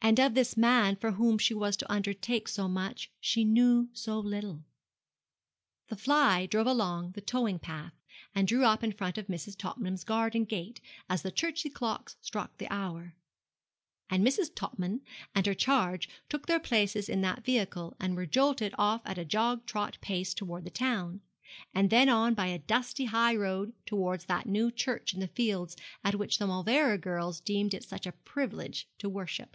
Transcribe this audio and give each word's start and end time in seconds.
And 0.00 0.18
of 0.20 0.32
this 0.32 0.56
man 0.56 0.96
for 0.96 1.10
whom 1.12 1.36
she 1.36 1.52
was 1.52 1.76
to 1.76 1.92
undertake 1.92 2.48
so 2.48 2.66
much 2.66 3.10
she 3.20 3.44
knew 3.44 3.90
so 3.92 4.18
little. 4.18 4.64
The 5.88 5.96
fly 5.96 6.46
drove 6.46 6.66
along 6.66 7.10
the 7.12 7.20
towing 7.20 7.58
path, 7.58 7.92
and 8.34 8.48
drew 8.48 8.64
up 8.64 8.82
in 8.82 8.92
front 8.92 9.18
of 9.18 9.26
Mrs. 9.26 9.58
Topman's 9.58 10.04
garden 10.04 10.46
gate 10.46 10.80
as 11.10 11.20
the 11.20 11.30
Chertsey 11.30 11.68
clocks 11.68 12.16
struck 12.22 12.56
the 12.56 12.72
hour, 12.72 13.16
and 14.08 14.26
Mrs. 14.26 14.50
Topman 14.54 15.02
and 15.34 15.44
her 15.44 15.52
charge 15.52 16.08
took 16.30 16.46
their 16.46 16.60
places 16.60 17.10
in 17.10 17.20
that 17.20 17.44
vehicle, 17.44 17.94
and 18.00 18.16
were 18.16 18.24
jolted 18.24 18.74
off 18.78 19.02
at 19.04 19.18
a 19.18 19.26
jog 19.26 19.66
trot 19.66 19.98
pace 20.00 20.32
towards 20.32 20.64
the 20.64 20.70
town, 20.70 21.20
and 21.74 21.90
then 21.90 22.08
on 22.08 22.32
by 22.32 22.46
a 22.46 22.58
dusty 22.60 23.04
high 23.06 23.36
road 23.36 23.74
towards 23.84 24.24
that 24.24 24.46
new 24.46 24.70
church 24.70 25.12
in 25.12 25.20
the 25.20 25.28
fields 25.28 25.76
at 26.02 26.14
which 26.14 26.38
the 26.38 26.46
Mauleverer 26.46 26.96
girls 26.96 27.40
deemed 27.40 27.74
it 27.74 27.84
such 27.84 28.06
a 28.06 28.12
privilege 28.12 28.88
to 28.96 29.10
worship. 29.10 29.54